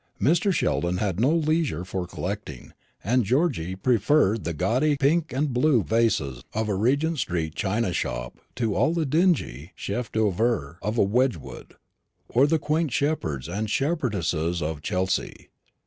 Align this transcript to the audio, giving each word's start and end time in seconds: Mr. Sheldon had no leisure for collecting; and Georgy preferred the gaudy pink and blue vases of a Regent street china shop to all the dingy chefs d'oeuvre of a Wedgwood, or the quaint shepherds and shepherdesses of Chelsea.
Mr. 0.19 0.51
Sheldon 0.51 0.97
had 0.97 1.19
no 1.19 1.29
leisure 1.29 1.85
for 1.85 2.07
collecting; 2.07 2.73
and 3.03 3.23
Georgy 3.23 3.75
preferred 3.75 4.43
the 4.45 4.53
gaudy 4.55 4.97
pink 4.97 5.31
and 5.31 5.53
blue 5.53 5.83
vases 5.83 6.41
of 6.53 6.67
a 6.69 6.73
Regent 6.73 7.19
street 7.19 7.53
china 7.53 7.93
shop 7.93 8.39
to 8.55 8.73
all 8.73 8.95
the 8.95 9.05
dingy 9.05 9.73
chefs 9.75 10.09
d'oeuvre 10.09 10.79
of 10.81 10.97
a 10.97 11.03
Wedgwood, 11.03 11.75
or 12.27 12.47
the 12.47 12.57
quaint 12.57 12.91
shepherds 12.91 13.47
and 13.47 13.67
shepherdesses 13.69 14.59
of 14.63 14.81
Chelsea. 14.81 15.49